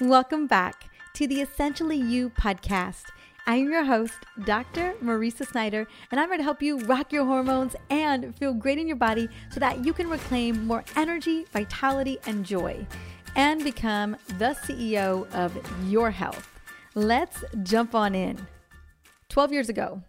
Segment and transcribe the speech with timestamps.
[0.00, 3.04] Welcome back to the Essentially You podcast.
[3.46, 4.94] I'm your host, Dr.
[5.00, 8.88] Mariza Snyder, and I'm here to help you rock your hormones and feel great in
[8.88, 12.84] your body so that you can reclaim more energy, vitality, and joy
[13.36, 15.56] and become the CEO of
[15.88, 16.60] your health.
[16.96, 18.48] Let's jump on in.
[19.28, 20.02] 12 years ago,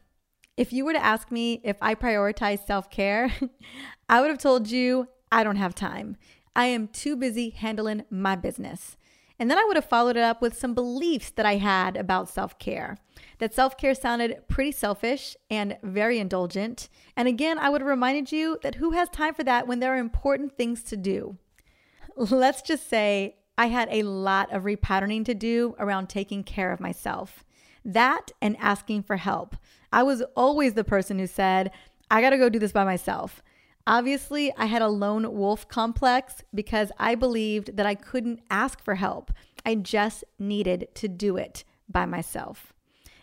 [0.57, 3.31] if you were to ask me if I prioritize self care,
[4.09, 6.17] I would have told you I don't have time.
[6.55, 8.97] I am too busy handling my business.
[9.37, 12.29] And then I would have followed it up with some beliefs that I had about
[12.29, 12.97] self care.
[13.39, 16.89] That self care sounded pretty selfish and very indulgent.
[17.17, 19.93] And again, I would have reminded you that who has time for that when there
[19.93, 21.37] are important things to do?
[22.15, 26.79] Let's just say I had a lot of repatterning to do around taking care of
[26.79, 27.43] myself.
[27.83, 29.55] That and asking for help.
[29.91, 31.71] I was always the person who said,
[32.09, 33.41] I gotta go do this by myself.
[33.87, 38.95] Obviously, I had a lone wolf complex because I believed that I couldn't ask for
[38.95, 39.31] help.
[39.63, 42.73] I just needed to do it by myself.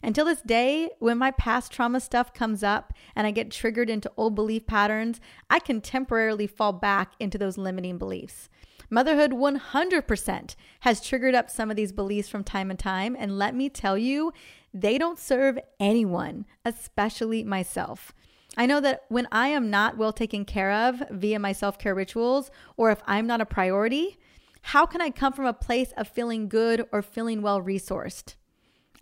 [0.04, 4.10] Until this day, when my past trauma stuff comes up and I get triggered into
[4.16, 5.20] old belief patterns,
[5.50, 8.48] I can temporarily fall back into those limiting beliefs.
[8.90, 13.16] Motherhood 100% has triggered up some of these beliefs from time to time.
[13.18, 14.32] And let me tell you,
[14.74, 18.12] they don't serve anyone, especially myself.
[18.56, 21.94] I know that when I am not well taken care of via my self care
[21.94, 24.18] rituals, or if I'm not a priority,
[24.62, 28.34] how can I come from a place of feeling good or feeling well resourced?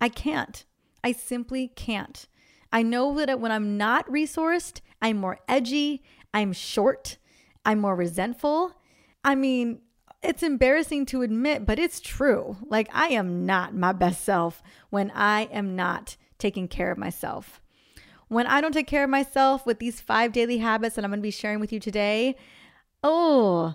[0.00, 0.64] I can't.
[1.02, 2.26] I simply can't.
[2.72, 7.18] I know that when I'm not resourced, I'm more edgy, I'm short,
[7.64, 8.74] I'm more resentful.
[9.24, 9.80] I mean,
[10.22, 12.56] it's embarrassing to admit, but it's true.
[12.62, 17.60] Like, I am not my best self when I am not taking care of myself.
[18.30, 21.18] When I don't take care of myself with these five daily habits that I'm going
[21.18, 22.36] to be sharing with you today,
[23.02, 23.74] oh,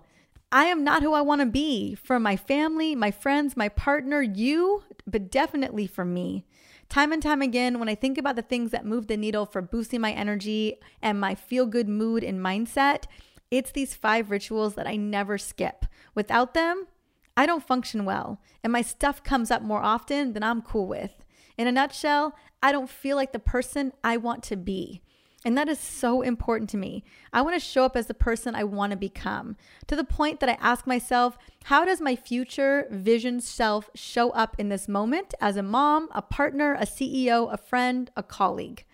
[0.49, 4.21] I am not who I want to be for my family, my friends, my partner,
[4.21, 6.45] you, but definitely for me.
[6.87, 9.61] Time and time again, when I think about the things that move the needle for
[9.61, 13.07] boosting my energy and my feel good mood and mindset,
[13.51, 15.85] it's these five rituals that I never skip.
[16.13, 16.87] Without them,
[17.35, 21.24] I don't function well, and my stuff comes up more often than I'm cool with.
[21.57, 25.01] In a nutshell, I don't feel like the person I want to be.
[25.45, 27.03] And that is so important to me.
[27.31, 30.39] I want to show up as the person I want to become to the point
[30.39, 35.35] that I ask myself, how does my future vision self show up in this moment
[35.39, 38.85] as a mom, a partner, a CEO, a friend, a colleague?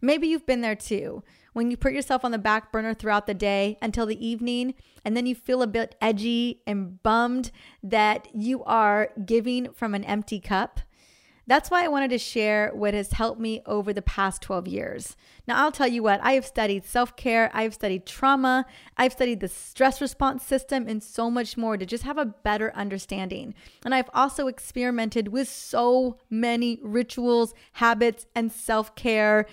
[0.00, 1.22] Maybe you've been there too.
[1.52, 5.14] When you put yourself on the back burner throughout the day until the evening, and
[5.14, 7.50] then you feel a bit edgy and bummed
[7.82, 10.80] that you are giving from an empty cup.
[11.50, 15.16] That's why I wanted to share what has helped me over the past 12 years.
[15.48, 18.66] Now, I'll tell you what, I have studied self care, I've studied trauma,
[18.96, 22.70] I've studied the stress response system, and so much more to just have a better
[22.76, 23.54] understanding.
[23.84, 29.46] And I've also experimented with so many rituals, habits, and self care,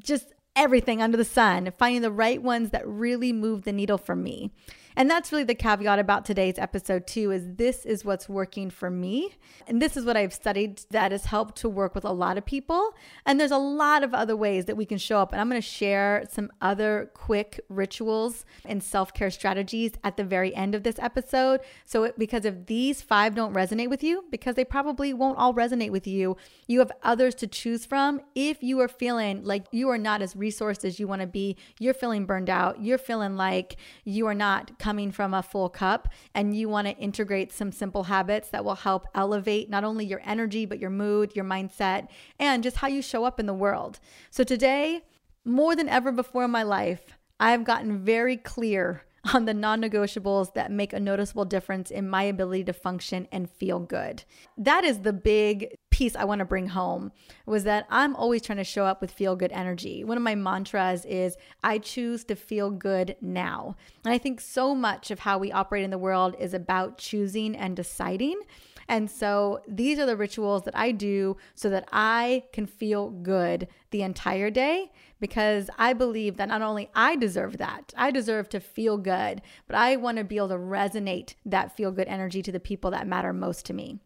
[0.00, 4.14] just everything under the sun, finding the right ones that really move the needle for
[4.14, 4.50] me.
[4.98, 8.90] And that's really the caveat about today's episode too is this is what's working for
[8.90, 9.36] me.
[9.68, 12.44] And this is what I've studied that has helped to work with a lot of
[12.44, 12.96] people.
[13.24, 15.30] And there's a lot of other ways that we can show up.
[15.30, 20.52] And I'm going to share some other quick rituals and self-care strategies at the very
[20.56, 21.60] end of this episode.
[21.84, 25.54] So it, because if these five don't resonate with you, because they probably won't all
[25.54, 26.36] resonate with you,
[26.66, 30.34] you have others to choose from if you are feeling like you are not as
[30.34, 34.34] resourced as you want to be, you're feeling burned out, you're feeling like you are
[34.34, 38.64] not coming from a full cup and you want to integrate some simple habits that
[38.64, 42.88] will help elevate not only your energy, but your mood, your mindset, and just how
[42.88, 44.00] you show up in the world.
[44.30, 45.02] So today,
[45.44, 47.02] more than ever before in my life,
[47.38, 49.02] I have gotten very clear
[49.34, 53.50] on the non negotiables that make a noticeable difference in my ability to function and
[53.50, 54.24] feel good.
[54.56, 57.10] That is the big piece I want to bring home
[57.44, 60.04] was that I'm always trying to show up with feel good energy.
[60.04, 63.74] One of my mantras is I choose to feel good now.
[64.04, 67.56] And I think so much of how we operate in the world is about choosing
[67.56, 68.40] and deciding.
[68.86, 73.66] And so these are the rituals that I do so that I can feel good
[73.90, 78.60] the entire day because I believe that not only I deserve that, I deserve to
[78.60, 82.52] feel good, but I want to be able to resonate that feel good energy to
[82.52, 83.98] the people that matter most to me.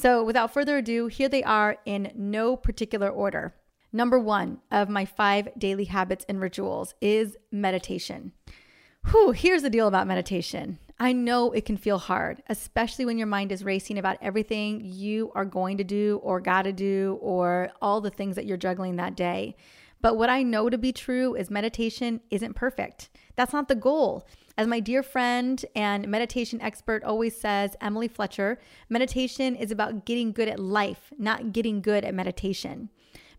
[0.00, 3.54] So without further ado, here they are in no particular order.
[3.92, 8.32] Number one of my five daily habits and rituals is meditation.
[9.10, 10.78] Whew, here's the deal about meditation.
[10.98, 15.32] I know it can feel hard, especially when your mind is racing about everything you
[15.34, 18.96] are going to do or got to do or all the things that you're juggling
[18.96, 19.54] that day.
[20.00, 23.10] But what I know to be true is meditation isn't perfect.
[23.36, 24.26] That's not the goal.
[24.60, 28.58] As my dear friend and meditation expert always says, Emily Fletcher,
[28.90, 32.90] meditation is about getting good at life, not getting good at meditation.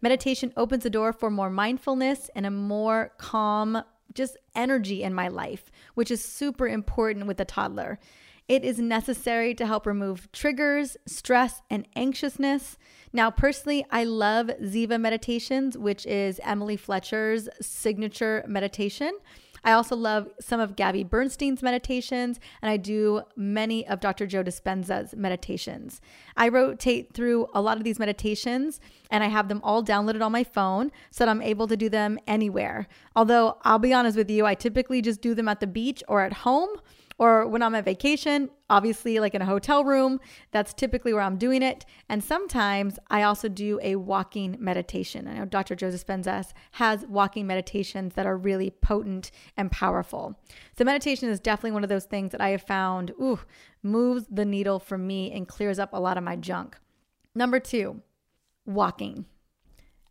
[0.01, 3.83] Meditation opens the door for more mindfulness and a more calm,
[4.15, 7.99] just energy in my life, which is super important with a toddler.
[8.47, 12.79] It is necessary to help remove triggers, stress, and anxiousness.
[13.13, 19.11] Now, personally, I love Ziva Meditations, which is Emily Fletcher's signature meditation.
[19.63, 24.25] I also love some of Gabby Bernstein's meditations, and I do many of Dr.
[24.25, 26.01] Joe Dispenza's meditations.
[26.35, 28.79] I rotate through a lot of these meditations,
[29.09, 31.89] and I have them all downloaded on my phone so that I'm able to do
[31.89, 32.87] them anywhere.
[33.15, 36.21] Although, I'll be honest with you, I typically just do them at the beach or
[36.21, 36.69] at home
[37.21, 40.19] or when I'm at vacation, obviously, like in a hotel room,
[40.49, 41.85] that's typically where I'm doing it.
[42.09, 45.27] And sometimes I also do a walking meditation.
[45.27, 45.75] I know Dr.
[45.75, 50.35] Joseph Dispenza has walking meditations that are really potent and powerful.
[50.75, 53.39] So, meditation is definitely one of those things that I have found, ooh,
[53.83, 56.75] moves the needle for me and clears up a lot of my junk.
[57.35, 58.01] Number two,
[58.65, 59.25] walking.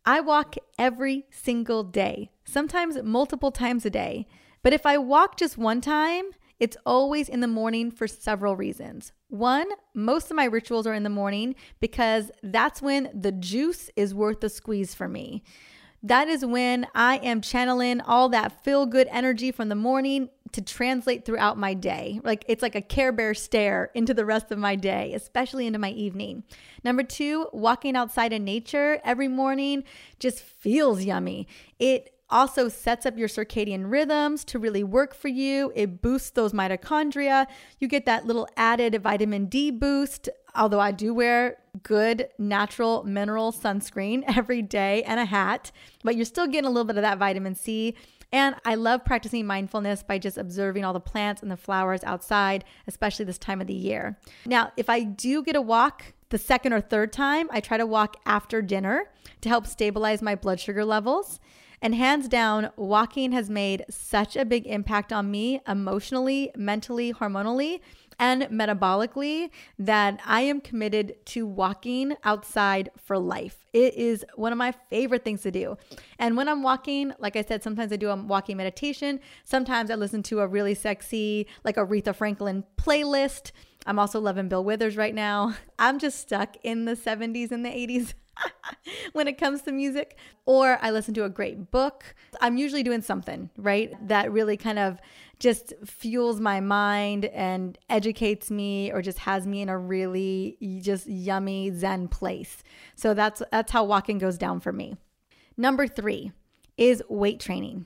[0.05, 4.27] I walk every single day, sometimes multiple times a day.
[4.63, 6.31] But if I walk just one time,
[6.61, 9.11] it's always in the morning for several reasons.
[9.29, 14.13] One, most of my rituals are in the morning because that's when the juice is
[14.13, 15.43] worth the squeeze for me.
[16.03, 20.61] That is when I am channeling all that feel good energy from the morning to
[20.61, 22.19] translate throughout my day.
[22.23, 25.79] Like it's like a Care Bear stare into the rest of my day, especially into
[25.79, 26.43] my evening.
[26.83, 29.83] Number two, walking outside in nature every morning
[30.19, 31.47] just feels yummy.
[31.79, 35.71] It also sets up your circadian rhythms to really work for you.
[35.75, 37.47] It boosts those mitochondria.
[37.79, 40.29] You get that little added vitamin D boost.
[40.55, 45.71] Although I do wear good natural mineral sunscreen every day and a hat,
[46.03, 47.95] but you're still getting a little bit of that vitamin C.
[48.33, 52.63] And I love practicing mindfulness by just observing all the plants and the flowers outside,
[52.87, 54.17] especially this time of the year.
[54.45, 57.85] Now, if I do get a walk the second or third time, I try to
[57.85, 59.09] walk after dinner
[59.41, 61.41] to help stabilize my blood sugar levels.
[61.81, 67.79] And hands down, walking has made such a big impact on me emotionally, mentally, hormonally,
[68.19, 69.49] and metabolically
[69.79, 73.65] that I am committed to walking outside for life.
[73.73, 75.75] It is one of my favorite things to do.
[76.19, 79.19] And when I'm walking, like I said, sometimes I do a walking meditation.
[79.43, 83.51] Sometimes I listen to a really sexy, like Aretha Franklin playlist.
[83.87, 85.55] I'm also loving Bill Withers right now.
[85.79, 88.13] I'm just stuck in the 70s and the 80s.
[89.13, 92.15] when it comes to music, or I listen to a great book.
[92.39, 94.99] I'm usually doing something, right, that really kind of
[95.39, 101.07] just fuels my mind and educates me or just has me in a really just
[101.07, 102.63] yummy zen place.
[102.95, 104.95] So that's that's how walking goes down for me.
[105.57, 106.31] Number 3
[106.77, 107.85] is weight training.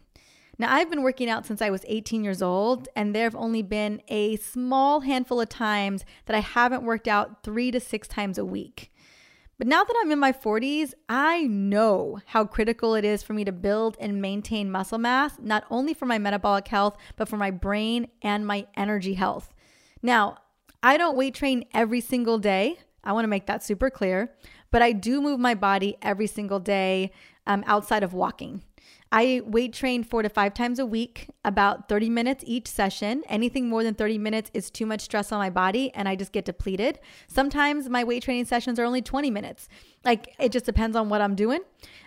[0.57, 3.62] Now, I've been working out since I was 18 years old, and there have only
[3.62, 8.38] been a small handful of times that I haven't worked out three to six times
[8.38, 8.94] a week.
[9.57, 13.46] But now that I'm in my 40s, I know how critical it is for me
[13.46, 17.52] to build and maintain muscle mass, not only for my metabolic health, but for my
[17.52, 19.54] brain and my energy health.
[20.02, 20.40] Now,
[20.84, 22.80] I don't weight train every single day.
[23.04, 24.34] I want to make that super clear,
[24.72, 27.12] but I do move my body every single day
[27.48, 28.62] um, outside of walking.
[29.15, 33.23] I weight train four to five times a week, about 30 minutes each session.
[33.29, 36.33] Anything more than 30 minutes is too much stress on my body and I just
[36.33, 37.00] get depleted.
[37.29, 39.69] Sometimes my weight training sessions are only 20 minutes.
[40.03, 41.62] Like it just depends on what I'm doing.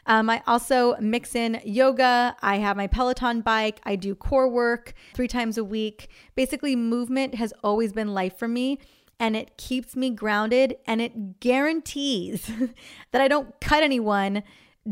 [0.04, 2.36] Um, I also mix in yoga.
[2.42, 3.80] I have my Peloton bike.
[3.84, 6.08] I do core work three times a week.
[6.34, 8.80] Basically, movement has always been life for me
[9.18, 12.50] and it keeps me grounded and it guarantees
[13.12, 14.42] that I don't cut anyone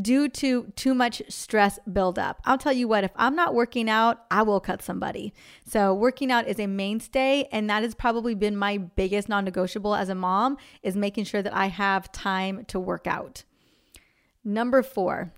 [0.01, 2.41] due to too much stress buildup.
[2.45, 5.33] I'll tell you what, if I'm not working out, I will cut somebody.
[5.65, 10.09] So working out is a mainstay and that has probably been my biggest non-negotiable as
[10.09, 13.43] a mom is making sure that I have time to work out.
[14.43, 15.33] Number 4.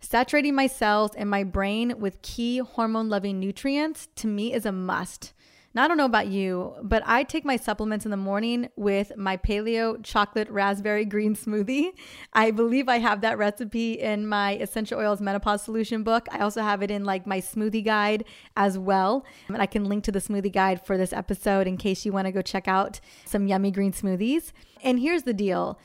[0.00, 4.72] Saturating my cells and my brain with key hormone loving nutrients to me is a
[4.72, 5.34] must.
[5.72, 9.16] Now, I don't know about you, but I take my supplements in the morning with
[9.16, 11.90] my paleo chocolate raspberry green smoothie.
[12.32, 16.26] I believe I have that recipe in my essential oils menopause solution book.
[16.32, 18.24] I also have it in like my smoothie guide
[18.56, 19.24] as well.
[19.46, 22.26] And I can link to the smoothie guide for this episode in case you want
[22.26, 24.50] to go check out some yummy green smoothies.
[24.82, 25.78] And here's the deal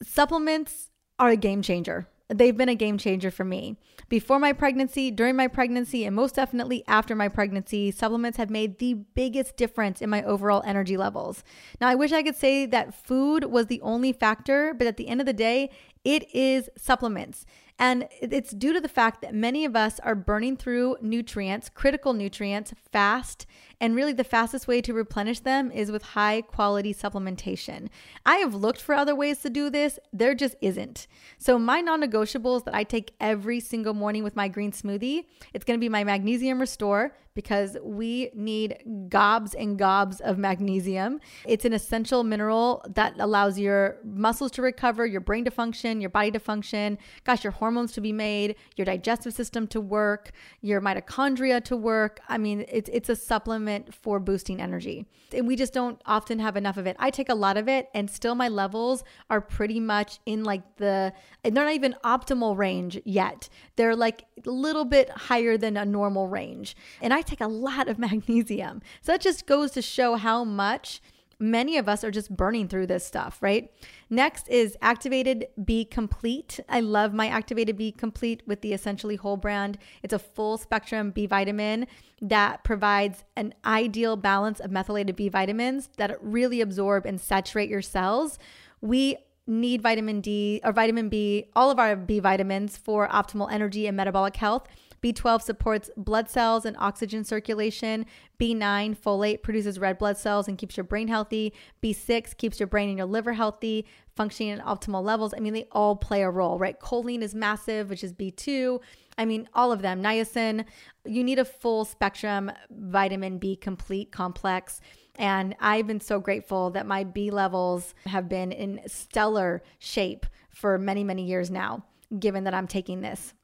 [0.00, 3.76] supplements are a game changer they've been a game changer for me.
[4.08, 8.78] Before my pregnancy, during my pregnancy, and most definitely after my pregnancy, supplements have made
[8.78, 11.42] the biggest difference in my overall energy levels.
[11.80, 15.08] Now, I wish I could say that food was the only factor, but at the
[15.08, 15.70] end of the day,
[16.04, 17.46] it is supplements.
[17.78, 22.12] And it's due to the fact that many of us are burning through nutrients, critical
[22.12, 23.46] nutrients, fast.
[23.80, 27.88] And really, the fastest way to replenish them is with high quality supplementation.
[28.24, 31.06] I have looked for other ways to do this, there just isn't.
[31.38, 35.64] So, my non negotiables that I take every single morning with my green smoothie, it's
[35.64, 38.78] gonna be my Magnesium Restore because we need
[39.08, 41.20] gobs and gobs of magnesium.
[41.46, 46.10] It's an essential mineral that allows your muscles to recover, your brain to function, your
[46.10, 50.80] body to function, gosh, your hormones to be made, your digestive system to work, your
[50.80, 52.20] mitochondria to work.
[52.28, 55.06] I mean, it's it's a supplement for boosting energy.
[55.32, 56.96] And we just don't often have enough of it.
[56.98, 60.76] I take a lot of it and still my levels are pretty much in like
[60.76, 61.12] the
[61.42, 63.48] they're not even optimal range yet.
[63.76, 66.76] They're like a little bit higher than a normal range.
[67.00, 68.82] And I take a lot of magnesium.
[69.02, 71.00] So that just goes to show how much
[71.38, 73.70] many of us are just burning through this stuff, right?
[74.10, 76.60] Next is Activated B Complete.
[76.68, 79.78] I love my Activated B Complete with the Essentially Whole brand.
[80.02, 81.86] It's a full spectrum B vitamin
[82.22, 87.82] that provides an ideal balance of methylated B vitamins that really absorb and saturate your
[87.82, 88.38] cells.
[88.80, 93.86] We need vitamin D or vitamin B, all of our B vitamins for optimal energy
[93.86, 94.66] and metabolic health.
[95.04, 98.06] B12 supports blood cells and oxygen circulation.
[98.40, 101.52] B9, folate, produces red blood cells and keeps your brain healthy.
[101.82, 105.34] B6 keeps your brain and your liver healthy, functioning at optimal levels.
[105.36, 106.80] I mean, they all play a role, right?
[106.80, 108.80] Choline is massive, which is B2.
[109.18, 110.02] I mean, all of them.
[110.02, 110.64] Niacin,
[111.04, 114.80] you need a full spectrum vitamin B complete complex.
[115.16, 120.78] And I've been so grateful that my B levels have been in stellar shape for
[120.78, 121.84] many, many years now,
[122.18, 123.34] given that I'm taking this.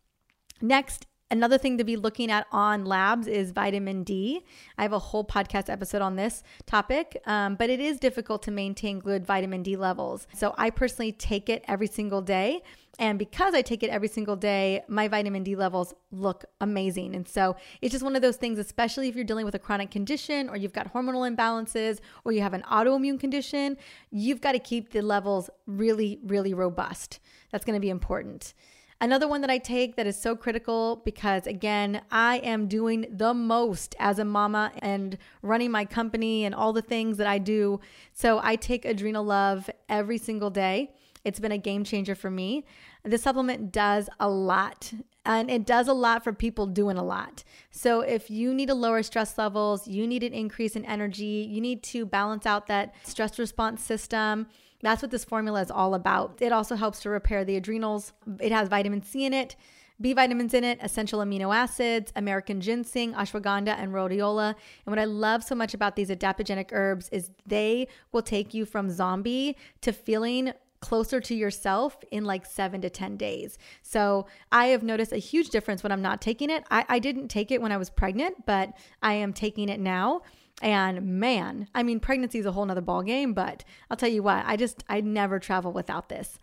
[0.63, 4.45] Next Another thing to be looking at on labs is vitamin D.
[4.77, 8.51] I have a whole podcast episode on this topic, um, but it is difficult to
[8.51, 10.27] maintain good vitamin D levels.
[10.35, 12.63] So I personally take it every single day.
[12.99, 17.15] And because I take it every single day, my vitamin D levels look amazing.
[17.15, 19.93] And so it's just one of those things, especially if you're dealing with a chronic
[19.93, 23.77] condition or you've got hormonal imbalances or you have an autoimmune condition,
[24.11, 27.21] you've got to keep the levels really, really robust.
[27.53, 28.53] That's going to be important.
[29.03, 33.33] Another one that I take that is so critical because, again, I am doing the
[33.33, 37.81] most as a mama and running my company and all the things that I do.
[38.13, 40.93] So I take Adrenal Love every single day.
[41.25, 42.67] It's been a game changer for me.
[43.03, 44.93] This supplement does a lot
[45.25, 47.43] and it does a lot for people doing a lot.
[47.71, 51.61] So if you need to lower stress levels, you need an increase in energy, you
[51.61, 54.47] need to balance out that stress response system
[54.83, 56.39] that's what this formula is all about.
[56.41, 58.13] It also helps to repair the adrenals.
[58.41, 59.57] It has vitamin C in it.
[60.01, 64.55] B vitamins in it, essential amino acids, American ginseng, ashwagandha, and rhodiola.
[64.87, 68.65] And what I love so much about these adaptogenic herbs is they will take you
[68.65, 73.59] from zombie to feeling closer to yourself in like seven to 10 days.
[73.83, 76.65] So I have noticed a huge difference when I'm not taking it.
[76.71, 78.73] I, I didn't take it when I was pregnant, but
[79.03, 80.23] I am taking it now.
[80.61, 84.23] And man, I mean, pregnancy is a whole nother ball game, but I'll tell you
[84.23, 86.39] what, I just, I never travel without this.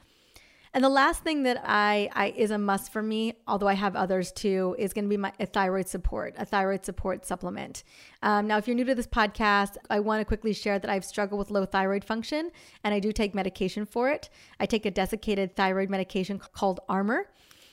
[0.74, 3.96] And the last thing that I, I is a must for me, although I have
[3.96, 7.84] others too, is going to be my a thyroid support, a thyroid support supplement.
[8.22, 11.06] Um, now, if you're new to this podcast, I want to quickly share that I've
[11.06, 12.52] struggled with low thyroid function,
[12.84, 14.30] and I do take medication for it.
[14.60, 17.28] I take a desiccated thyroid medication called Armour.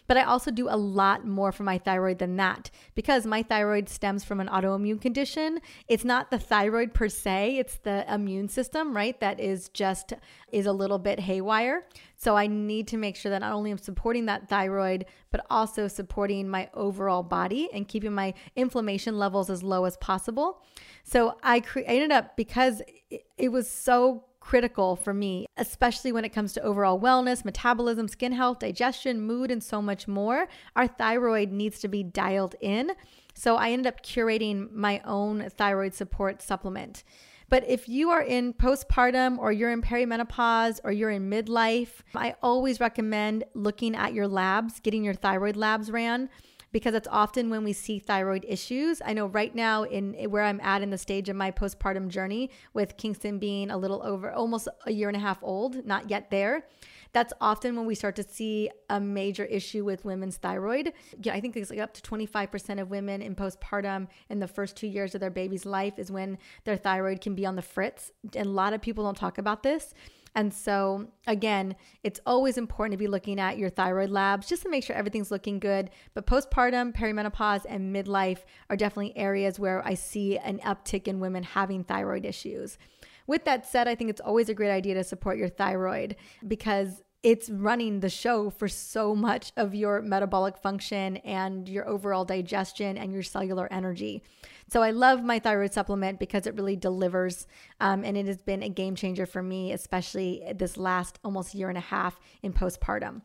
[0.06, 3.88] But I also do a lot more for my thyroid than that because my thyroid
[3.88, 5.60] stems from an autoimmune condition.
[5.88, 9.18] It's not the thyroid per se, it's the immune system, right?
[9.20, 10.12] That is just
[10.52, 11.86] is a little bit haywire.
[12.16, 15.88] So I need to make sure that not only I'm supporting that thyroid, but also
[15.88, 20.62] supporting my overall body and keeping my inflammation levels as low as possible.
[21.02, 26.24] So I, cre- ended up because it, it was so critical for me, especially when
[26.24, 30.46] it comes to overall wellness, metabolism, skin health, digestion, mood, and so much more.
[30.76, 32.92] Our thyroid needs to be dialed in.
[33.32, 37.04] So I ended up curating my own thyroid support supplement.
[37.48, 42.34] But if you are in postpartum or you're in perimenopause or you're in midlife, I
[42.42, 46.28] always recommend looking at your labs, getting your thyroid labs ran
[46.74, 49.00] because it's often when we see thyroid issues.
[49.06, 52.50] I know right now in where I'm at in the stage of my postpartum journey
[52.72, 56.32] with Kingston being a little over almost a year and a half old, not yet
[56.32, 56.66] there.
[57.12, 60.92] That's often when we start to see a major issue with women's thyroid.
[61.22, 64.76] Yeah, I think it's like up to 25% of women in postpartum in the first
[64.76, 68.10] two years of their baby's life is when their thyroid can be on the fritz.
[68.34, 69.94] And a lot of people don't talk about this.
[70.34, 74.68] And so, again, it's always important to be looking at your thyroid labs just to
[74.68, 75.90] make sure everything's looking good.
[76.12, 81.44] But postpartum, perimenopause, and midlife are definitely areas where I see an uptick in women
[81.44, 82.78] having thyroid issues.
[83.26, 87.02] With that said, I think it's always a great idea to support your thyroid because
[87.24, 92.98] it's running the show for so much of your metabolic function and your overall digestion
[92.98, 94.22] and your cellular energy.
[94.68, 97.46] So I love my thyroid supplement because it really delivers.
[97.80, 101.70] Um, and it has been a game changer for me, especially this last almost year
[101.70, 103.22] and a half in postpartum.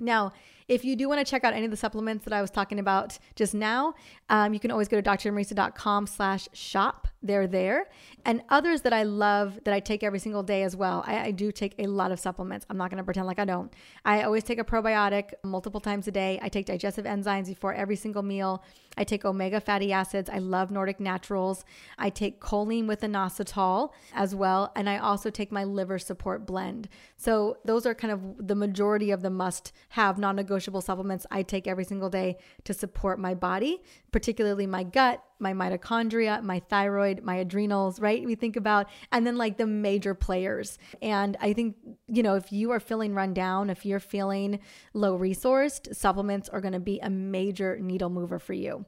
[0.00, 0.32] Now,
[0.68, 2.80] if you do want to check out any of the supplements that I was talking
[2.80, 3.94] about just now,
[4.28, 7.06] um, you can always go to drmariza.com slash shop.
[7.22, 7.88] They're there.
[8.24, 11.04] And others that I love that I take every single day as well.
[11.06, 12.66] I, I do take a lot of supplements.
[12.68, 13.72] I'm not going to pretend like I don't.
[14.04, 16.38] I always take a probiotic multiple times a day.
[16.42, 18.64] I take digestive enzymes before every single meal.
[18.96, 20.28] I take omega fatty acids.
[20.28, 21.64] I love Nordic Naturals.
[21.98, 24.72] I take choline with inositol as well.
[24.74, 26.88] And I also take my liver support blend.
[27.16, 31.42] So those are kind of the majority of the must have non negotiable supplements I
[31.42, 33.82] take every single day to support my body,
[34.12, 38.24] particularly my gut, my mitochondria, my thyroid, my adrenals, right?
[38.24, 40.78] We think about, and then like the major players.
[41.02, 41.76] And I think,
[42.08, 44.60] you know, if you are feeling run down, if you're feeling
[44.94, 48.86] low resourced, supplements are going to be a major needle mover for you.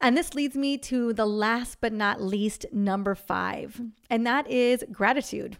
[0.00, 4.84] And this leads me to the last but not least, number five, and that is
[4.92, 5.58] gratitude.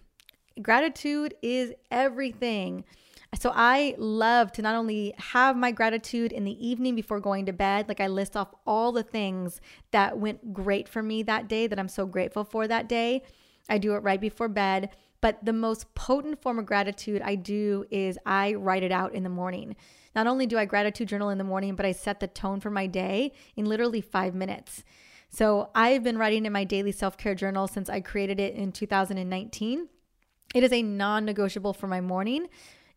[0.62, 2.84] Gratitude is everything.
[3.34, 7.52] So I love to not only have my gratitude in the evening before going to
[7.52, 11.66] bed, like I list off all the things that went great for me that day
[11.66, 13.22] that I'm so grateful for that day.
[13.68, 14.90] I do it right before bed.
[15.20, 19.24] But the most potent form of gratitude I do is I write it out in
[19.24, 19.76] the morning.
[20.14, 22.70] Not only do I gratitude journal in the morning, but I set the tone for
[22.70, 24.84] my day in literally five minutes.
[25.28, 28.72] So I've been writing in my daily self care journal since I created it in
[28.72, 29.88] 2019.
[30.54, 32.46] It is a non negotiable for my morning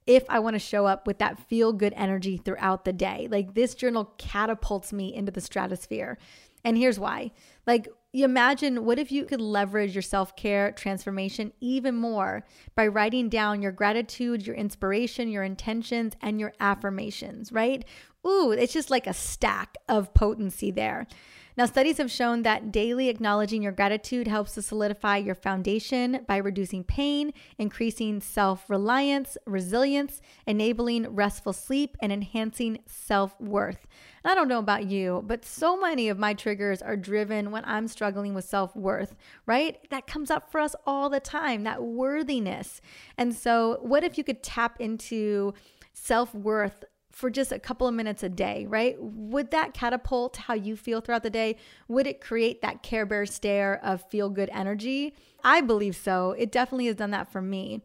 [0.08, 3.27] if I want to show up with that feel good energy throughout the day.
[3.29, 6.17] Like this journal catapults me into the stratosphere.
[6.63, 7.31] And here's why.
[7.65, 12.88] Like, you imagine what if you could leverage your self care transformation even more by
[12.88, 17.86] writing down your gratitude, your inspiration, your intentions, and your affirmations, right?
[18.27, 21.08] Ooh, it's just like a stack of potency there.
[21.58, 26.38] Now, studies have shown that daily acknowledging your gratitude helps to solidify your foundation by
[26.38, 33.86] reducing pain, increasing self reliance, resilience, enabling restful sleep, and enhancing self worth.
[34.23, 37.88] I don't know about you, but so many of my triggers are driven when I'm
[37.88, 39.78] struggling with self worth, right?
[39.89, 42.82] That comes up for us all the time, that worthiness.
[43.17, 45.54] And so, what if you could tap into
[45.93, 48.95] self worth for just a couple of minutes a day, right?
[49.00, 51.58] Would that catapult how you feel throughout the day?
[51.88, 55.13] Would it create that Care Bear stare of feel good energy?
[55.43, 56.32] I believe so.
[56.32, 57.82] It definitely has done that for me.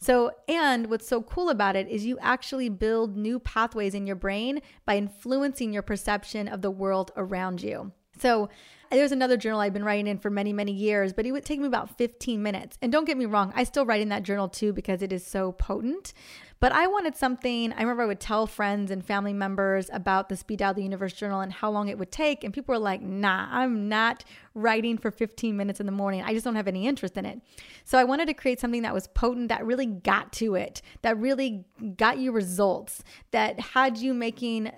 [0.00, 4.16] So, and what's so cool about it is you actually build new pathways in your
[4.16, 7.92] brain by influencing your perception of the world around you.
[8.20, 8.48] So,
[8.90, 11.60] there's another journal I've been writing in for many, many years, but it would take
[11.60, 12.78] me about 15 minutes.
[12.80, 15.26] And don't get me wrong, I still write in that journal too because it is
[15.26, 16.14] so potent.
[16.60, 20.36] But I wanted something, I remember I would tell friends and family members about the
[20.36, 22.42] Speed Dial the Universe journal and how long it would take.
[22.42, 26.22] And people were like, nah, I'm not writing for 15 minutes in the morning.
[26.22, 27.40] I just don't have any interest in it.
[27.84, 31.16] So I wanted to create something that was potent, that really got to it, that
[31.16, 31.64] really
[31.96, 34.72] got you results, that had you making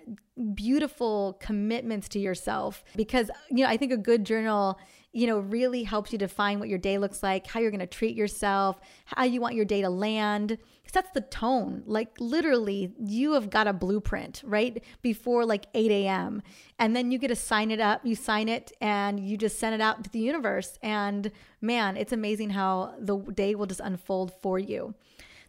[0.54, 2.84] beautiful commitments to yourself.
[2.94, 4.78] Because, you know, I think a good journal
[5.12, 7.86] you know, really helps you define what your day looks like, how you're going to
[7.86, 10.58] treat yourself, how you want your day to land.
[10.86, 11.82] Sets the tone.
[11.86, 14.82] Like literally, you have got a blueprint, right?
[15.02, 16.42] Before like 8 a.m.
[16.78, 19.74] And then you get to sign it up, you sign it, and you just send
[19.74, 20.78] it out to the universe.
[20.82, 24.94] And man, it's amazing how the day will just unfold for you.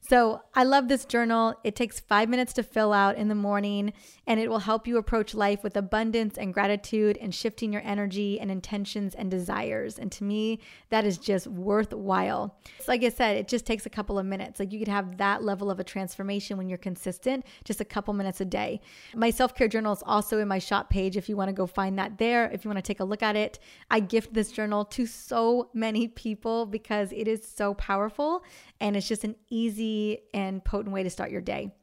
[0.02, 1.56] So I love this journal.
[1.64, 3.94] It takes five minutes to fill out in the morning,
[4.32, 8.40] and it will help you approach life with abundance and gratitude and shifting your energy
[8.40, 10.00] and intentions and desires.
[10.00, 12.58] And to me, that is just worthwhile.
[12.80, 14.58] So like I said, it just takes a couple of minutes.
[14.58, 18.14] Like you could have that level of a transformation when you're consistent, just a couple
[18.14, 18.80] minutes a day.
[19.14, 21.68] My self care journal is also in my shop page if you want to go
[21.68, 23.60] find that there, if you want to take a look at it.
[23.90, 28.46] I gift this journal to so many people because it is so powerful
[28.80, 31.74] and it's just an easy and potent way to start your day.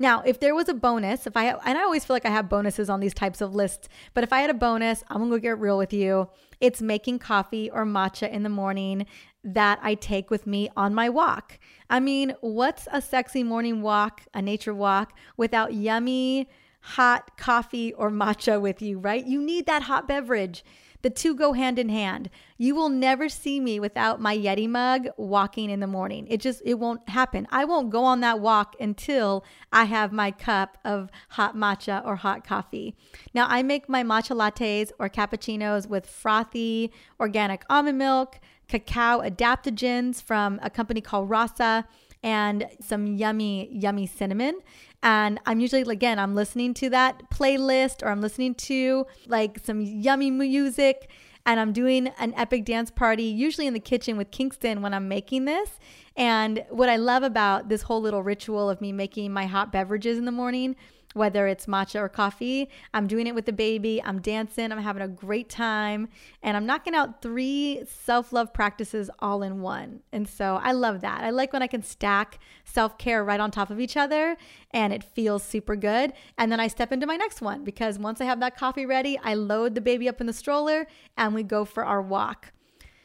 [0.00, 2.48] Now, if there was a bonus, if I and I always feel like I have
[2.48, 5.38] bonuses on these types of lists, but if I had a bonus, I'm gonna go
[5.38, 6.28] get real with you.
[6.58, 9.06] It's making coffee or matcha in the morning
[9.44, 11.58] that I take with me on my walk.
[11.90, 16.48] I mean, what's a sexy morning walk, a nature walk, without yummy
[16.80, 19.26] hot coffee or matcha with you, right?
[19.26, 20.64] You need that hot beverage.
[21.02, 22.30] The two go hand in hand.
[22.58, 26.26] You will never see me without my Yeti mug walking in the morning.
[26.28, 27.46] It just it won't happen.
[27.50, 32.16] I won't go on that walk until I have my cup of hot matcha or
[32.16, 32.94] hot coffee.
[33.32, 40.22] Now, I make my matcha lattes or cappuccinos with frothy organic almond milk, cacao adaptogens
[40.22, 41.86] from a company called Rasa
[42.22, 44.60] and some yummy, yummy cinnamon.
[45.02, 49.80] And I'm usually, again, I'm listening to that playlist or I'm listening to like some
[49.80, 51.08] yummy music
[51.46, 55.08] and I'm doing an epic dance party, usually in the kitchen with Kingston when I'm
[55.08, 55.78] making this.
[56.16, 60.18] And what I love about this whole little ritual of me making my hot beverages
[60.18, 60.76] in the morning
[61.14, 62.68] whether it's matcha or coffee.
[62.94, 64.00] I'm doing it with the baby.
[64.02, 64.70] I'm dancing.
[64.70, 66.08] I'm having a great time.
[66.42, 70.00] And I'm knocking out three self love practices all in one.
[70.12, 71.24] And so I love that.
[71.24, 74.36] I like when I can stack self care right on top of each other
[74.72, 76.12] and it feels super good.
[76.38, 79.18] And then I step into my next one because once I have that coffee ready,
[79.22, 82.52] I load the baby up in the stroller and we go for our walk.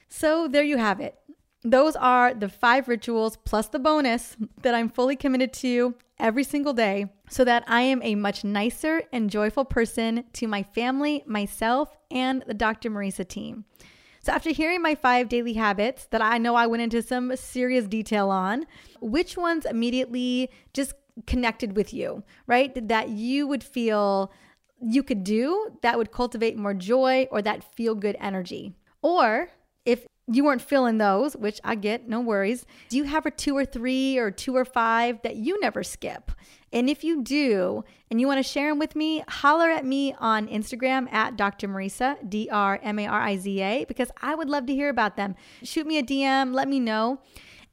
[0.08, 1.18] So there you have it.
[1.66, 6.74] Those are the five rituals plus the bonus that I'm fully committed to every single
[6.74, 11.98] day so that I am a much nicer and joyful person to my family, myself,
[12.12, 12.92] and the Dr.
[12.92, 13.66] Mariza team.
[14.22, 17.88] So, after hearing my five daily habits that I know I went into some serious
[17.88, 18.68] detail on,
[19.02, 20.94] which ones immediately just
[21.26, 22.88] connected with you, right?
[22.88, 24.32] That you would feel
[24.80, 28.76] you could do that would cultivate more joy or that feel good energy?
[29.02, 29.50] Or
[29.84, 32.66] if you weren't feeling those, which I get, no worries.
[32.90, 36.32] Do you have a two or three or two or five that you never skip?
[36.74, 40.16] And if you do, and you want to share them with me, holler at me
[40.18, 41.68] on Instagram at Dr.
[41.68, 44.90] Mariza, D R M A R I Z A, because I would love to hear
[44.90, 45.36] about them.
[45.64, 47.20] Shoot me a DM, let me know.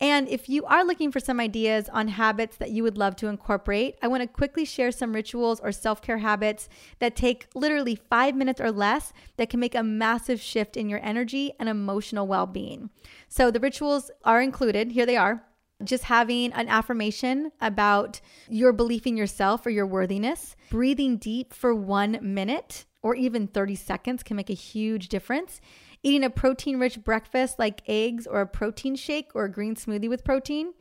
[0.02, 3.28] And if you are looking for some ideas on habits that you would love to
[3.28, 7.94] incorporate, I want to quickly share some rituals or self care habits that take literally
[7.94, 12.26] five minutes or less that can make a massive shift in your energy and emotional
[12.26, 12.90] well being.
[13.28, 14.90] So the rituals are included.
[14.90, 15.44] Here they are
[15.84, 21.74] just having an affirmation about your belief in yourself or your worthiness, breathing deep for
[21.76, 25.60] one minute or even 30 seconds can make a huge difference
[26.02, 30.08] eating a protein rich breakfast like eggs or a protein shake or a green smoothie
[30.08, 30.74] with protein,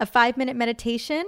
[0.00, 1.24] a five minute meditation,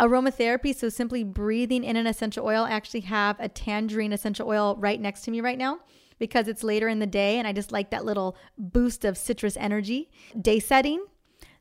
[0.00, 0.74] aromatherapy.
[0.74, 2.64] So simply breathing in an essential oil.
[2.64, 5.80] I actually have a tangerine essential oil right next to me right now
[6.18, 9.56] because it's later in the day and I just like that little boost of citrus
[9.56, 10.10] energy.
[10.40, 11.04] Day setting,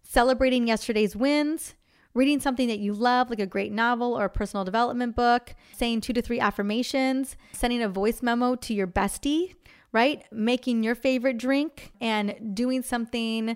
[0.03, 1.75] celebrating yesterday's wins,
[2.13, 6.01] reading something that you love, like a great novel or a personal development book, saying
[6.01, 9.55] two to three affirmations, sending a voice memo to your bestie,
[9.95, 10.25] right?
[10.29, 13.55] Making your favorite drink and doing something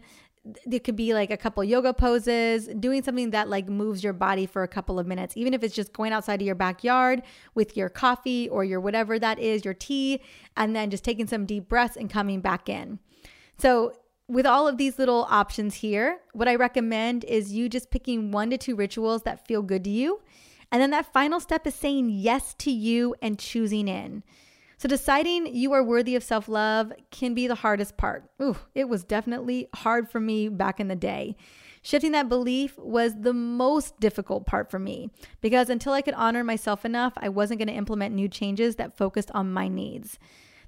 [0.72, 4.46] it could be like a couple yoga poses, doing something that like moves your body
[4.46, 7.22] for a couple of minutes, even if it's just going outside of your backyard
[7.56, 10.22] with your coffee or your whatever that is, your tea,
[10.56, 13.00] and then just taking some deep breaths and coming back in.
[13.58, 13.94] So,
[14.30, 18.50] with all of these little options here, what I recommend is you just picking one
[18.52, 20.22] to two rituals that feel good to you.
[20.72, 24.24] And then that final step is saying yes to you and choosing in.
[24.80, 28.30] So deciding you are worthy of self love can be the hardest part.
[28.42, 31.36] Ooh, it was definitely hard for me back in the day.
[31.82, 35.12] Shifting that belief was the most difficult part for me
[35.42, 38.98] because until I could honor myself enough, I wasn't going to implement new changes that
[38.98, 40.18] focused on my needs.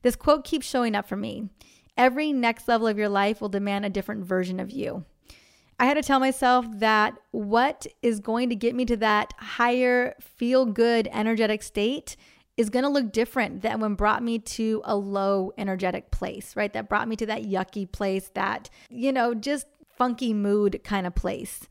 [0.02, 1.50] This quote keeps showing up for me.
[1.96, 5.06] Every next level of your life will demand a different version of you.
[5.80, 10.16] I had to tell myself that what is going to get me to that higher,
[10.20, 12.18] feel good, energetic state
[12.58, 16.74] is going to look different than when brought me to a low energetic place, right?
[16.74, 21.16] That brought me to that yucky place, that, you know, just funky mood kind of
[21.16, 21.68] place.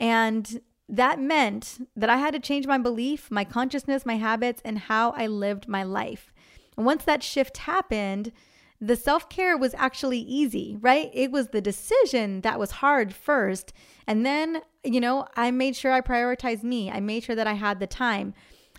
[0.00, 4.78] And that meant that I had to change my belief, my consciousness, my habits, and
[4.78, 6.32] how I lived my life.
[6.76, 8.32] And once that shift happened,
[8.80, 11.10] the self care was actually easy, right?
[11.14, 13.72] It was the decision that was hard first.
[14.06, 16.90] And then, you know, I made sure I prioritized me.
[16.90, 18.34] I made sure that I had the time.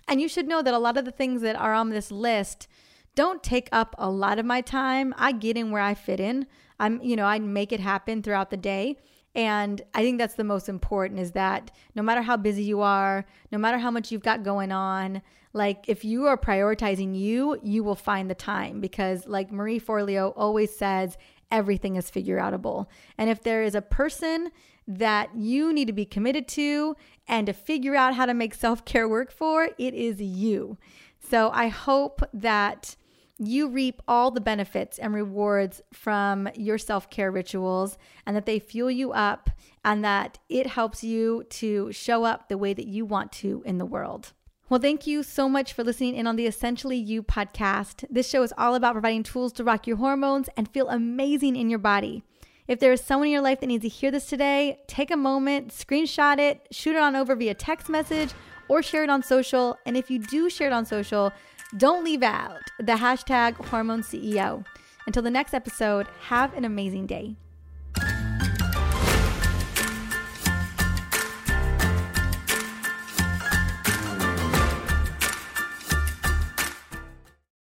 [0.08, 2.68] And you should know that a lot of the things that are on this list
[3.14, 5.14] don't take up a lot of my time.
[5.16, 6.46] I get in where I fit in.
[6.78, 8.98] I'm, you know, I make it happen throughout the day.
[9.34, 13.26] And I think that's the most important is that no matter how busy you are,
[13.52, 15.20] no matter how much you've got going on,
[15.52, 20.32] like if you are prioritizing you, you will find the time because, like Marie Forleo
[20.36, 21.16] always says,
[21.50, 22.86] everything is figure outable.
[23.18, 24.50] And if there is a person
[24.86, 26.96] that you need to be committed to
[27.26, 30.78] and to figure out how to make self care work for, it is you.
[31.18, 32.96] So I hope that
[33.38, 38.58] you reap all the benefits and rewards from your self care rituals and that they
[38.58, 39.50] fuel you up
[39.84, 43.78] and that it helps you to show up the way that you want to in
[43.78, 44.32] the world.
[44.68, 48.04] Well, thank you so much for listening in on the Essentially You podcast.
[48.10, 51.70] This show is all about providing tools to rock your hormones and feel amazing in
[51.70, 52.24] your body.
[52.68, 55.16] If there is someone in your life that needs to hear this today, take a
[55.16, 58.32] moment, screenshot it, shoot it on over via text message,
[58.68, 59.78] or share it on social.
[59.86, 61.32] And if you do share it on social,
[61.76, 64.64] don't leave out the hashtag hormone CEO.
[65.06, 67.36] Until the next episode, have an amazing day.